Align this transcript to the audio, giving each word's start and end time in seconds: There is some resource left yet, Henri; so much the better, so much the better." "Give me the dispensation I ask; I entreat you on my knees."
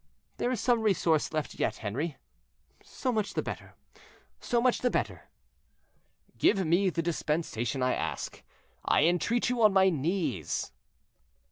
There 0.37 0.49
is 0.49 0.59
some 0.59 0.81
resource 0.81 1.31
left 1.31 1.53
yet, 1.59 1.83
Henri; 1.83 2.17
so 2.81 3.11
much 3.11 3.35
the 3.35 3.43
better, 3.43 3.75
so 4.39 4.59
much 4.59 4.79
the 4.79 4.89
better." 4.89 5.29
"Give 6.39 6.65
me 6.65 6.89
the 6.89 7.03
dispensation 7.03 7.83
I 7.83 7.93
ask; 7.93 8.41
I 8.83 9.03
entreat 9.03 9.51
you 9.51 9.61
on 9.61 9.73
my 9.73 9.91
knees." 9.91 10.71